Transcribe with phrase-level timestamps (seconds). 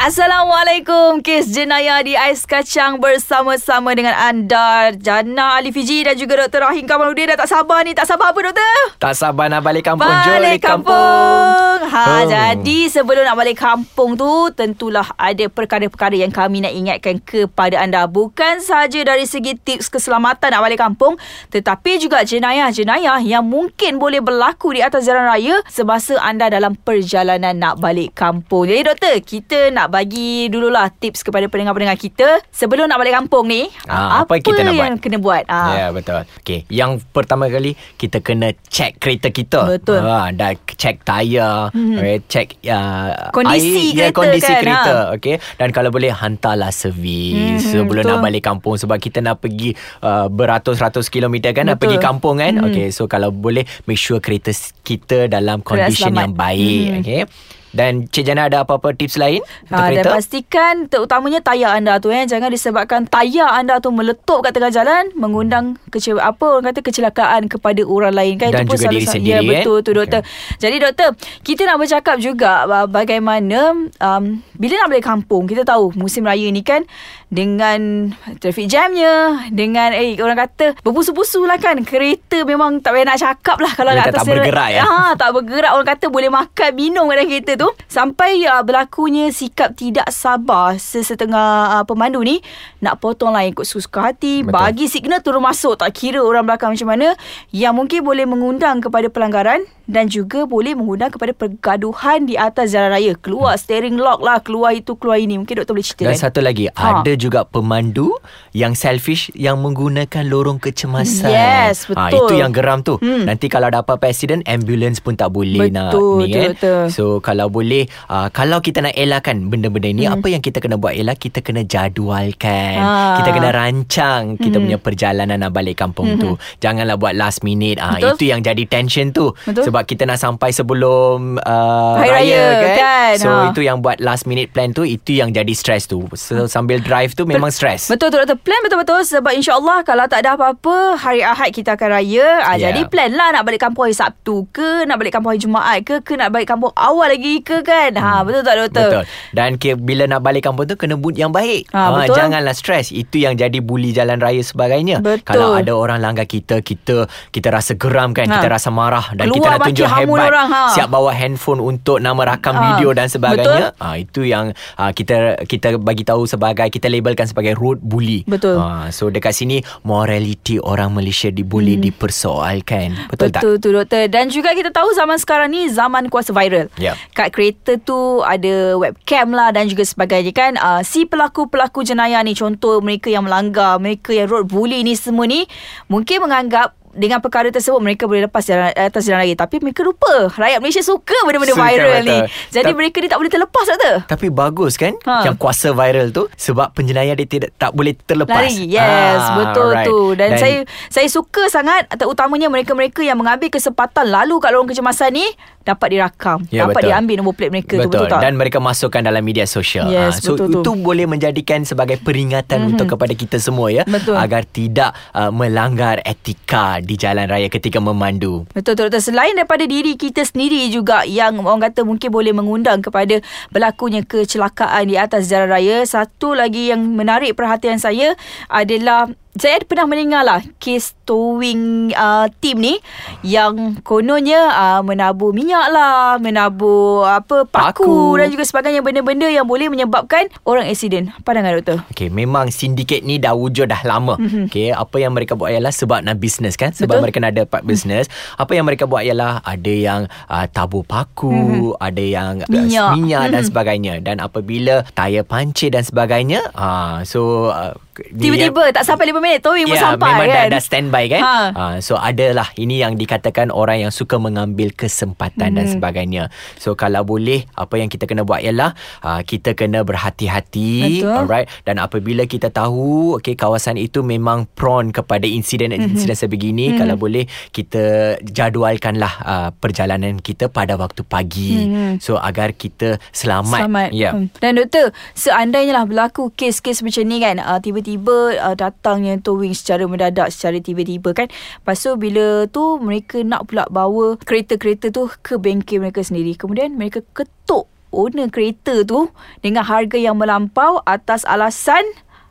[0.00, 6.72] Assalamualaikum Kes jenayah di Ais Kacang Bersama-sama dengan anda Jana Ali Fiji Dan juga Dr.
[6.72, 8.96] Rahim Kamaluddin Dah tak sabar ni Tak sabar apa doktor?
[8.96, 12.24] Tak sabar nak balik kampung Balik Jom kampung, Ha, Oh.
[12.24, 18.08] Jadi sebelum nak balik kampung tu Tentulah ada perkara-perkara yang kami nak ingatkan kepada anda
[18.08, 21.20] Bukan sahaja dari segi tips keselamatan nak balik kampung
[21.52, 27.52] Tetapi juga jenayah-jenayah yang mungkin boleh berlaku di atas jalan raya Semasa anda dalam perjalanan
[27.52, 32.96] nak balik kampung Jadi doktor, kita nak bagi dululah tips kepada pendengar-pendengar kita Sebelum nak
[32.96, 35.02] balik kampung ni Ah, apa kita nak yang buat?
[35.02, 35.44] kena buat?
[35.44, 35.74] Ah.
[35.74, 40.00] Ya betul Okay Yang pertama kali Kita kena check kereta kita Betul.
[40.00, 41.96] ha, Dah check tayar hmm.
[41.96, 45.12] okay, Check uh, Kondisi air, ya, kereta Kondisi kan, kereta ha.
[45.12, 45.36] okay?
[45.54, 48.10] Dan kalau boleh Hantarlah servis Mhm, Sebelum betul.
[48.12, 51.90] nak balik kampung Sebab kita nak pergi uh, Beratus-ratus kilometer kan Nak Betul.
[51.90, 52.66] pergi kampung kan Hmm.
[52.66, 56.58] Okay so kalau boleh Make sure kereta kita Dalam condition yang baik
[56.90, 57.00] Mhm.
[57.00, 57.22] Okay
[57.70, 59.42] dan Cik Jana ada apa-apa tips lain?
[59.66, 62.26] Untuk Ha, dan pastikan terutamanya tayar anda tu eh.
[62.26, 67.46] Jangan disebabkan tayar anda tu meletup kat tengah jalan mengundang kece apa orang kata kecelakaan
[67.46, 68.50] kepada orang lain kan?
[68.50, 69.50] Dan itu pun juga salah diri sendiri, ya kan?
[69.54, 70.20] betul tu doktor.
[70.58, 71.08] Jadi doktor,
[71.46, 72.52] kita nak bercakap juga
[72.90, 73.60] bagaimana
[74.02, 74.24] um,
[74.58, 76.82] bila nak balik kampung kita tahu musim raya ni kan
[77.30, 78.10] dengan
[78.42, 81.78] traffic jamnya dengan eh orang kata berpusu-pusu lah kan.
[81.86, 84.82] Kereta memang tak payah nak cakap lah kalau Kereta kat atas tak bergerak, ya?
[84.82, 85.70] ha, tak bergerak.
[85.72, 87.70] Orang kata boleh makan minum dalam kereta tu.
[87.86, 92.42] Sampai uh, berlakunya sikap tidak sabar sesetengah uh, pemandu ni
[92.82, 94.52] nak potong lain ikut suka hati Betul.
[94.52, 95.78] bagi signal turun masuk.
[95.78, 97.14] Tak kira orang belakang macam mana.
[97.54, 102.90] Yang mungkin boleh mengundang kepada pelanggaran dan juga boleh mengundang kepada pergaduhan di atas jalan
[102.90, 103.14] raya.
[103.14, 105.38] Keluar steering lock lah keluar itu keluar ini.
[105.38, 106.22] Mungkin doktor boleh cerita Dan kan?
[106.26, 107.02] satu lagi Ha.
[107.02, 108.16] Ada juga pemandu
[108.52, 112.24] Yang selfish Yang menggunakan lorong kecemasan Yes, ha, betul.
[112.26, 113.24] Itu yang geram tu Hmm.
[113.24, 116.84] Nanti kalau ada apa-apa accident Ambulance pun tak boleh nak Betul, ni kan betul.
[116.88, 120.16] So kalau boleh uh, Kalau kita nak elakkan Benda-benda ni Hmm.
[120.16, 123.18] Apa yang kita kena buat Ialah kita kena jadualkan Ha.
[123.18, 124.64] Kita kena rancang Kita Hmm.
[124.64, 128.10] punya perjalanan Nak balik kampung tu Janganlah buat last minute ah Betul.
[128.12, 129.66] Itu yang jadi tension tu Betul.
[129.66, 133.12] Sebab kita nak sampai sebelum uh, Hari raya, kan, kan?
[133.16, 133.48] So Ha.
[133.48, 137.09] itu yang buat last minute plan tu Itu yang jadi stress tu so, Sambil drive
[137.12, 141.20] tu memang stres Betul tu doktor Plan betul-betul Sebab insyaAllah Kalau tak ada apa-apa Hari
[141.20, 142.70] Ahad kita akan raya ah, Yeah.
[142.70, 146.00] Jadi plan lah Nak balik kampung hari Sabtu ke Nak balik kampung hari Jumaat ke
[146.00, 148.92] Ke nak balik kampung awal lagi ke kan ha, Betul tak doktor Hmm.
[148.92, 152.16] Betul Dan ke, bila nak balik kampung tu Kena mood yang baik Ah, betul.
[152.16, 155.24] Janganlah stres Itu yang jadi bully jalan raya sebagainya Betul.
[155.24, 158.36] Kalau ada orang langgar kita Kita kita rasa geram kan Ha.
[158.36, 160.62] Kita rasa marah Dan Keluar kita nak tunjuk hebat orang, ha.
[160.70, 162.62] Siap bawa handphone Untuk nama rakam Ha.
[162.68, 167.52] video dan sebagainya ah, Itu yang ah, kita kita bagi tahu sebagai Kita labelkan sebagai
[167.52, 168.54] road bully Betul.
[168.54, 171.84] Ah, So dekat sini Morality orang Malaysia Boleh Hmm.
[171.84, 173.40] dipersoalkan Betul, tak?
[173.40, 176.94] Betul tu doktor Dan juga kita tahu zaman sekarang ni Zaman kuasa viral Ya.
[177.10, 182.32] Kat kereta tu Ada webcam lah Dan juga sebagainya kan uh, Si pelaku-pelaku jenayah ni
[182.32, 185.48] Contoh mereka yang melanggar Mereka yang road bully ni semua ni
[185.86, 190.26] Mungkin menganggap dengan perkara tersebut mereka boleh lepas jalan, atas jalan raya tapi mereka lupa.
[190.28, 192.04] Rakyat Malaysia suka benda-benda Suka, viral betul.
[192.04, 192.18] ni
[192.50, 195.22] jadi Ta- mereka ni tak boleh terlepas doktor Tapi bagus kan Ha.
[195.22, 196.26] Yang kuasa viral tu?
[196.30, 198.42] Sebab penjenayah dia tidak Tak boleh terlepas.
[198.44, 198.68] Lari.
[198.68, 199.86] Yes Ah, Betul right.
[199.86, 199.98] tu.
[200.12, 200.56] Dan, saya
[200.86, 205.26] saya suka sangat Terutamanya mereka-mereka Yang mengambil kesempatan Lalu kat lorong kecemasan ni
[205.60, 206.88] Dapat dirakam Ya, Dapat betul.
[206.88, 207.92] diambil nombor plate mereka tu Betul.
[208.00, 210.60] Betul tak Dan mereka masukkan dalam media sosial Yes, Ah, So betul tu.
[210.60, 212.70] itu boleh menjadikan Sebagai peringatan mm-hmm.
[212.72, 214.16] Untuk kepada kita semua ya Betul.
[214.16, 219.02] Agar tidak uh, Melanggar etika Di jalan raya Ketika memandu Betul betul betul.
[219.02, 223.18] Selain daripada diri kita sendiri juga yang orang kata mungkin boleh mengundang kepada
[223.48, 225.82] berlakunya kecelakaan di atas jalan raya.
[225.82, 228.14] Satu lagi yang menarik perhatian saya
[228.46, 232.82] adalah saya pernah mendengar lah kes towing uh, team ni
[233.22, 238.18] yang kononnya uh, menabur minyak lah, menabur apa paku, Paku.
[238.18, 241.14] dan juga sebagainya benda-benda yang boleh menyebabkan orang aksiden.
[241.22, 241.78] Pandangan doktor?
[241.90, 244.18] Okay, memang sindiket ni dah wujud dah lama.
[244.18, 244.44] Mm-hmm.
[244.50, 246.74] Okay, apa yang mereka buat ialah sebab nak bisnes kan?
[246.74, 246.78] Mhm.
[246.82, 247.04] Sebab Betul.
[247.06, 248.06] mereka nak dapat bisnes.
[248.34, 251.78] Apa yang mereka buat ialah ada yang uh, tabur paku, mm-hmm.
[251.78, 252.90] ada yang uh, Minyak.
[252.98, 253.48] minyak dan Mhm.
[253.50, 253.94] sebagainya.
[254.02, 257.74] Dan apabila tayar pancit dan sebagainya, uh, so uh,
[258.08, 260.36] Tiba-tiba tak sampai 5 minit towing pun Ya, sampai memang kan.
[260.36, 261.22] dah, dah standby kan.
[261.22, 261.36] Ha.
[261.52, 261.64] Ha.
[261.84, 265.56] So adalah ini yang dikatakan orang yang suka mengambil kesempatan hmm.
[265.60, 266.22] dan sebagainya.
[266.56, 271.12] So kalau boleh apa yang kita kena buat ialah uh, kita kena berhati-hati Betul.
[271.12, 276.22] alright dan apabila kita tahu okey kawasan itu memang prone kepada insiden-insiden Mhm.
[276.22, 281.68] sebegini kalau boleh kita jadualkanlah uh, perjalanan kita pada waktu pagi.
[281.98, 283.66] So agar kita selamat.
[283.66, 283.88] Selamat.
[283.90, 284.14] Ya.
[284.14, 284.30] Hmm.
[284.38, 289.50] Dan doktor, seandainya lah berlaku kes-kes macam ni kan, uh, tiba-tiba tiba-tiba uh, datangnya towing
[289.50, 295.10] secara mendadak secara tiba-tiba kan lepas tu bila tu mereka nak pula bawa kereta-kereta tu
[295.26, 299.10] ke bengkel mereka sendiri kemudian mereka ketuk owner kereta tu
[299.42, 301.82] dengan harga yang melampau atas alasan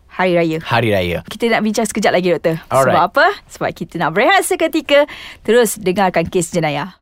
[0.09, 0.57] Hari Raya.
[0.65, 1.17] Hari Raya.
[1.29, 2.57] Kita nak bincang sekejap lagi doktor.
[2.73, 2.97] Alright.
[2.97, 3.27] Sebab apa?
[3.45, 5.05] Sebab kita nak berehat seketika.
[5.45, 6.97] Terus dengarkan kes jenayah.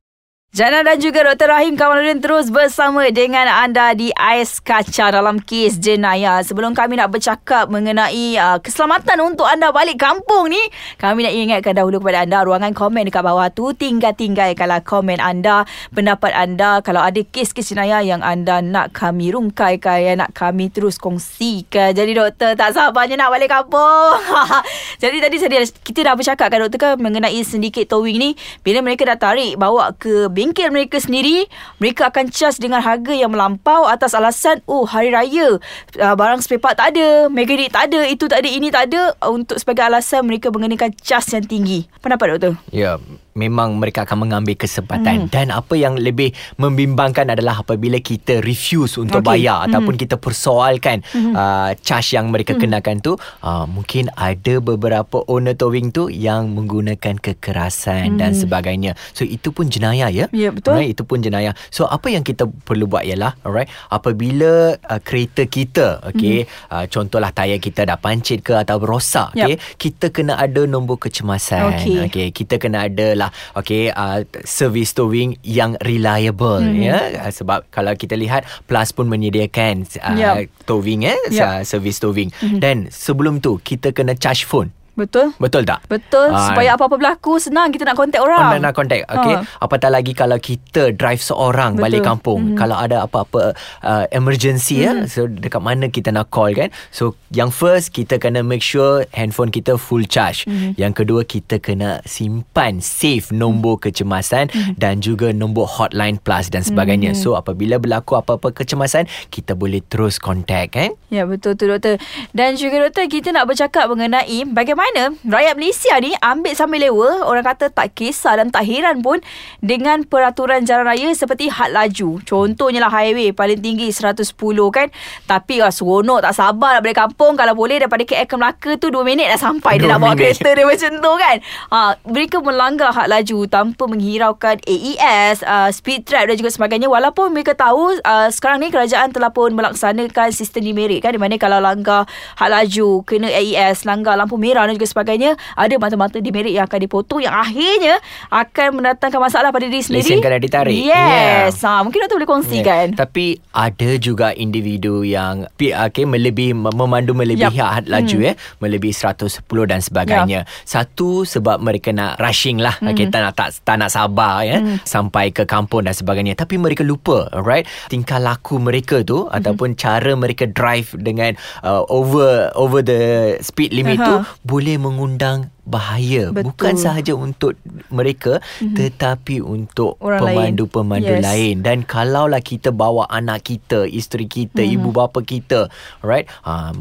[0.56, 1.52] Jana dan juga Dr.
[1.52, 6.40] Rahim Kamaluddin terus bersama dengan anda di Ais Kaca dalam kes jenayah.
[6.40, 10.62] Sebelum kami nak bercakap mengenai uh, keselamatan untuk anda balik kampung ni,
[11.04, 16.32] kami nak ingatkan dahulu kepada anda ruangan komen dekat bawah tu tinggal-tinggalkanlah komen anda, pendapat
[16.32, 21.92] anda kalau ada kes-kes jenayah yang anda nak kami rungkaikan, yang nak kami terus kongsikan.
[21.92, 24.16] Jadi doktor tak sabarnya nak balik kampung.
[25.04, 25.38] Jadi tadi
[25.84, 28.30] kita dah bercakap kan doktor kan mengenai sedikit towing ni
[28.64, 31.50] bila mereka dah tarik bawa ke bengkel mereka sendiri
[31.82, 35.58] mereka akan charge dengan harga yang melampau atas alasan oh hari raya
[35.98, 39.18] uh, barang spare part tak ada mekanik tak ada itu tak ada ini tak ada
[39.18, 41.90] uh, untuk sebagai alasan mereka mengenakan charge yang tinggi.
[42.04, 42.54] Pendapat doktor?
[42.70, 43.02] Ya,
[43.38, 45.32] memang mereka akan mengambil kesempatan hmm.
[45.32, 49.46] dan apa yang lebih membimbangkan adalah apabila kita refuse untuk okay.
[49.46, 49.66] bayar hmm.
[49.70, 51.34] ataupun kita persoalkan hmm.
[51.38, 52.64] uh, charge yang mereka Mm.
[52.64, 52.64] hmm.
[52.64, 53.14] kenakan tu
[53.44, 58.20] uh, mungkin ada beberapa owner towing tu yang menggunakan kekerasan hmm.
[58.24, 58.96] dan sebagainya.
[59.12, 60.26] So itu pun jenayah ya.
[60.32, 60.80] Ya, betul.
[60.80, 61.52] Alright, itu pun jenayah.
[61.68, 66.72] So apa yang kita perlu buat ialah alright apabila uh, kereta kita okey hmm.
[66.72, 71.76] uh, contohlah tayar kita dah pancit ke atau rosak okey kita kena ada nombor kecemasan
[71.76, 71.98] Okey.
[72.08, 76.72] okey kita kena ada lah okey uh, service towing yang reliable Mhm.
[76.74, 76.88] mm-hmm.
[76.88, 80.36] ya Uh, sebab kalau kita lihat Plus pun menyediakan uh, Yap.
[80.64, 82.60] towing eh uh, service towing Mhm.
[82.60, 87.38] dan sebelum tu kita kena charge phone betul betul tak betul Ah, supaya apa-apa berlaku
[87.38, 89.46] senang kita nak contact orang Orang nak contact Okay Ha.
[89.60, 91.84] Apatah lagi Kalau kita drive seorang Betul.
[91.84, 92.58] Balik kampung Mhm.
[92.58, 94.84] Kalau ada apa-apa uh, Emergency Mhm.
[94.84, 99.06] ya So dekat mana kita nak call kan So yang first Kita kena make sure
[99.12, 100.74] Handphone kita full charge Mhm.
[100.76, 104.74] Yang kedua Kita kena simpan Save nombor kecemasan Mhm.
[104.76, 107.20] Dan juga nombor hotline plus Dan sebagainya Mhm.
[107.20, 112.02] So apabila berlaku Apa-apa kecemasan Kita boleh terus contact kan Ya betul tu doktor
[112.32, 114.87] Dan juga doktor Kita nak bercakap mengenai Bagaimana
[115.28, 117.28] Rakyat Malaysia ni Ambil sambil lewa.
[117.28, 119.20] Orang kata tak kisah Dan tak heran pun
[119.60, 122.24] Dengan peraturan jalan raya Seperti had laju.
[122.24, 124.24] Contohnya lah highway Paling tinggi 110
[124.72, 124.88] kan?
[125.28, 127.36] Tapi ah, seronok tak sabar Nak balik kampung.
[127.36, 129.82] Kalau boleh Daripada KL ke Melaka tu 2 minit dah sampai.
[129.82, 130.40] Dia nak bawa minit.
[130.40, 131.38] kereta dia macam tu kan?
[131.74, 136.88] Ha, Mereka melanggar had laju Tanpa menghiraukan AES uh, Speed trap dan juga sebagainya.
[136.88, 141.12] Walaupun mereka tahu uh, Sekarang ni kerajaan telah pun melaksanakan Sistem demerit kan?
[141.12, 142.08] Di mana kalau langgar
[142.40, 146.80] had laju Kena AES Langgar lampu merah dan juga sebagainya Ada mata-mata demerit yang akan
[146.80, 147.96] dipotong Yang akhirnya
[148.30, 150.78] Akan mendatangkan masalah pada diri sendiri Lesen kena ditarik.
[150.78, 152.94] Yes ha, Mungkin doktor boleh kongsikan Yeah.
[152.94, 158.30] Tapi ada juga individu yang okay, melebih mem- memandu melebihi had laju Hmm.
[158.30, 160.44] eh melebihi 110 dan sebagainya.
[160.62, 162.76] Satu sebab mereka nak rushing lah.
[162.78, 162.92] Hmm.
[162.92, 166.36] Okay, tak nak tak, tak nak sabar ya sampai ke kampung dan sebagainya.
[166.36, 167.66] Tapi mereka lupa, alright?
[167.88, 169.34] Tingkah laku mereka tu Hmm.
[169.34, 171.34] ataupun cara mereka drive dengan
[171.64, 173.00] uh, over over the
[173.40, 174.28] speed limit tu Aha.
[174.68, 176.52] Boleh mengundang bahaya Betul.
[176.52, 177.56] bukan sahaja untuk
[177.88, 180.36] mereka tetapi untuk Orang lain.
[180.60, 181.24] pemandu-pemandu Yes.
[181.24, 184.76] lain dan kalaulah kita bawa anak kita, isteri kita, Mhm.
[184.76, 185.72] ibu bapa kita,
[186.04, 186.28] right?
[186.44, 186.76] Ha,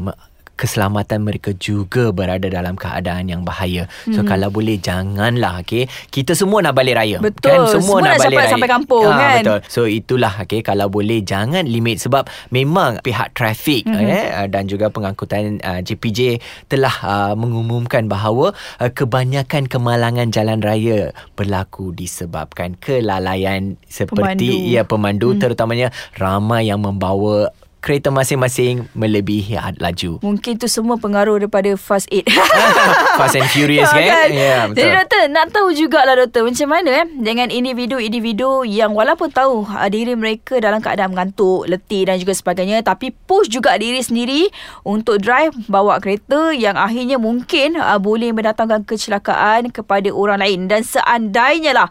[0.57, 3.85] keselamatan mereka juga berada dalam keadaan yang bahaya.
[4.07, 5.85] So kalau boleh janganlah okey.
[6.09, 7.21] Kita semua nak balik raya.
[7.21, 7.23] Mhm.
[7.23, 7.47] Betul.
[7.47, 8.49] Kan semua, Semua nak nak balik raya.
[8.49, 9.39] sampai kampung, Ah, kan?
[9.39, 9.59] Betul.
[9.69, 13.93] So itulah okey kalau boleh jangan limit sebab memang pihak trafik Mhm.
[13.93, 14.09] mm-hmm.
[14.09, 21.13] eh dan juga pengangkutan uh, JPJ telah uh, mengumumkan bahawa uh, kebanyakan kemalangan jalan raya
[21.33, 24.67] berlaku disebabkan kelalaian seperti Pemandu.
[24.67, 25.39] ya pemandu Hmm.
[25.39, 27.51] terutamanya ramai yang membawa
[27.87, 30.19] kereta masing-masing melebihi had laju.
[30.19, 32.27] Mungkin tu semua pengaruh daripada Fast 8
[33.23, 34.27] Fast and Furious Ya, kan?
[34.27, 34.97] Ya, Jadi betul.
[34.99, 40.19] doktor nak tahu jugalah doktor macam mana eh dengan individu-individu yang walaupun tahu uh, diri
[40.19, 44.51] mereka dalam keadaan mengantuk, letih dan juga sebagainya tapi push juga diri sendiri
[44.83, 50.83] untuk drive bawa kereta yang akhirnya mungkin uh, boleh mendatangkan kecelakaan kepada orang lain dan
[50.83, 51.87] seandainya lah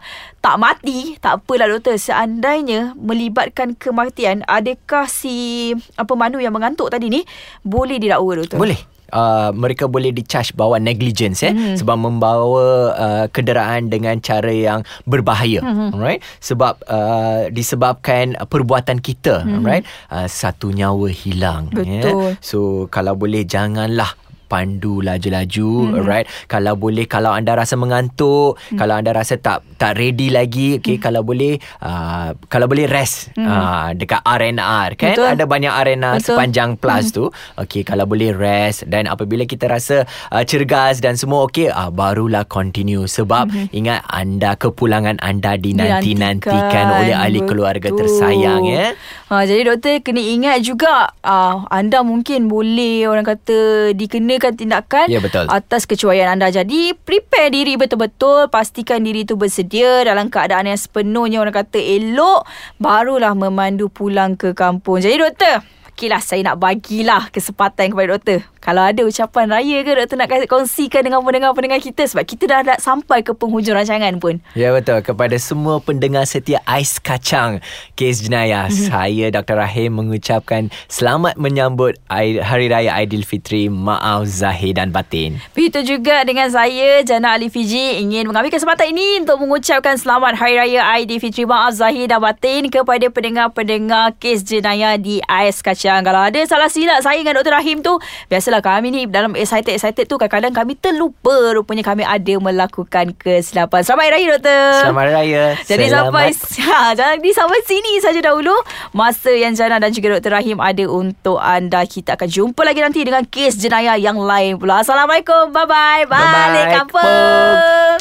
[0.47, 7.11] tak mati, tak apalah doktor, seandainya melibatkan kematian, adakah si apa pemandu yang mengantuk tadi
[7.11, 7.27] ni
[7.67, 8.55] boleh didakwa doktor?
[8.55, 8.79] Boleh.
[9.07, 11.79] Uh, mereka boleh di-charge bawa negligence eh Mhm.
[11.79, 15.95] sebab membawa uh, kenderaan dengan cara yang berbahaya Mhm.
[15.95, 19.63] alright sebab uh, disebabkan perbuatan kita Mhm.
[19.63, 22.35] alright uh, satu nyawa hilang Betul.
[22.43, 22.57] so
[22.91, 24.11] kalau boleh janganlah
[24.47, 25.97] pandu laju-laju mm-hmm.
[25.99, 28.79] alright kalau boleh kalau anda rasa mengantuk mm.
[28.79, 31.03] kalau anda rasa tak tak ready lagi okey mm.
[31.03, 33.45] kalau boleh uh, kalau boleh rest mm.
[33.45, 35.27] uh, dekat R&R kan Betul.
[35.27, 36.25] ada banyak arena Betul.
[36.33, 37.13] sepanjang plus mm.
[37.13, 37.25] tu
[37.61, 42.47] okey kalau boleh rest dan apabila kita rasa uh, cergas dan semua okey uh, barulah
[42.47, 43.75] continue sebab mm-hmm.
[43.75, 48.07] ingat anda kepulangan anda dinanti-nantikan oleh ahli keluarga Betul.
[48.07, 48.95] tersayang ya
[49.27, 53.91] Ha, jadi doktor kena ingat juga uh, anda mungkin boleh orang kata
[54.37, 55.45] dikenakan tindakan Ya, betul.
[55.49, 56.53] atas kecuaian anda.
[56.53, 62.45] Jadi prepare diri betul-betul, pastikan diri tu bersedia dalam keadaan yang sepenuhnya orang kata elok
[62.77, 65.01] barulah memandu pulang ke kampung.
[65.01, 68.39] Jadi doktor, okeylah saya nak bagilah kesempatan kepada doktor.
[68.67, 72.83] Kalau ada ucapan raya ke doktor nak kongsikan dengan pendengar-pendengar kita sebab kita dah nak
[72.83, 74.43] sampai ke penghujung rancangan pun.
[74.59, 77.63] Ya betul kepada semua pendengar setia Ais Kacang
[77.95, 78.91] Kes Jenayah Mhm.
[78.91, 79.55] saya Dr.
[79.55, 85.39] Rahim mengucapkan selamat menyambut Hari Raya Aidilfitri maaf zahir dan batin.
[85.55, 90.59] Begitu juga dengan saya Jana Ali Fiji ingin mengambil kesempatan ini untuk mengucapkan selamat Hari
[90.59, 96.03] Raya Aidilfitri Maaf Zahir dan Batin kepada pendengar-pendengar kes jenayah di Ais Kacang.
[96.03, 97.55] Kalau ada salah silap saya dengan Dr.
[97.55, 97.95] Rahim tu,
[98.27, 103.81] biasalah kami ni dalam excited-excited tu kadang-kadang kami terlupa rupanya kami ada melakukan kesilapan.
[103.83, 104.67] Selamat Hari Raya Doktor.
[104.83, 105.45] Selamat Hari Raya.
[105.67, 106.05] Jadi Selamat.
[106.07, 106.27] sampai
[106.67, 108.55] ha, jadi sampai sini saja dahulu
[108.95, 110.31] masa yang Jana dan juga Dr.
[110.31, 111.83] Rahim ada untuk anda.
[111.83, 114.81] Kita akan jumpa lagi nanti dengan kes jenayah yang lain pula.
[114.81, 115.51] Assalamualaikum.
[115.51, 116.07] Bye-bye.
[116.07, 117.57] Balik Bye-bye, kampung.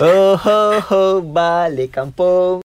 [0.07, 2.55] Oh ho ho balik kampung.